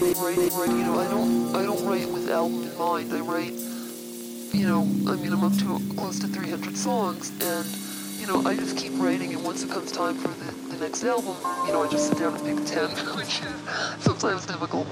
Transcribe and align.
write, 0.00 0.16
write, 0.16 0.38
i. 0.38 0.64
You 0.66 0.84
know, 0.84 0.98
I 0.98 1.08
don't, 1.08 1.54
I 1.56 1.62
don't 1.62 1.84
write 1.86 2.08
with 2.08 2.30
album 2.30 2.62
in 2.62 2.78
mind. 2.78 3.12
I 3.12 3.20
write, 3.20 3.52
you 3.52 4.66
know, 4.66 4.82
I 5.10 5.16
mean, 5.16 5.32
I'm 5.32 5.44
up 5.44 5.52
to 5.58 5.94
close 5.96 6.18
to 6.20 6.26
300 6.26 6.76
songs, 6.76 7.30
and 7.42 7.66
you 8.20 8.26
know, 8.26 8.48
I 8.48 8.56
just 8.56 8.76
keep 8.76 8.92
writing. 8.96 9.32
And 9.34 9.44
once 9.44 9.62
it 9.62 9.70
comes 9.70 9.92
time 9.92 10.16
for 10.16 10.28
the, 10.28 10.74
the 10.74 10.84
next 10.84 11.04
album, 11.04 11.36
you 11.66 11.72
know, 11.72 11.82
I 11.82 11.88
just 11.88 12.08
sit 12.08 12.18
down 12.18 12.34
and 12.34 12.58
pick 12.58 12.66
10, 12.66 12.88
which 13.16 13.40
is 13.42 14.02
sometimes 14.02 14.46
difficult. 14.46 14.86